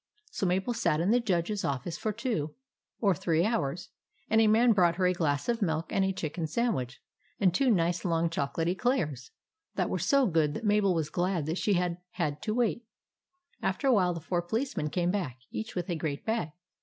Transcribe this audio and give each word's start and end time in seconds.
So 0.31 0.47
Mabel 0.47 0.73
sat 0.73 0.99
in 0.99 1.11
the 1.11 1.19
Judge's 1.19 1.63
office 1.63 1.95
for 1.95 2.11
two 2.11 2.41
REX 2.41 2.49
PLAYS 2.49 2.49
POLICEMAN 2.49 3.15
75 3.21 3.21
or 3.21 3.21
three 3.21 3.45
hours; 3.69 3.89
and 4.31 4.41
a 4.41 4.47
man 4.47 4.71
brought 4.73 4.95
her 4.95 5.05
a 5.05 5.13
glass 5.13 5.47
of 5.47 5.61
milk, 5.61 5.91
and 5.93 6.03
a 6.03 6.11
chicken 6.11 6.47
sandwich, 6.47 6.99
and 7.39 7.53
two 7.53 7.69
nice 7.69 8.03
long 8.03 8.27
chocolate 8.31 8.67
eclairs 8.67 9.29
that 9.75 9.91
were 9.91 9.99
so 9.99 10.25
good 10.25 10.55
that 10.55 10.63
Mabel 10.65 10.95
was 10.95 11.11
glad 11.11 11.55
she 11.55 11.73
had 11.73 11.99
had 12.13 12.41
to 12.41 12.55
wait. 12.55 12.83
After 13.61 13.85
a 13.85 13.93
while 13.93 14.15
the 14.15 14.21
four 14.21 14.41
policemen 14.41 14.89
came 14.89 15.11
back, 15.11 15.37
each 15.51 15.75
with 15.75 15.87
a 15.87 15.95
great 15.95 16.25
bag. 16.25 16.49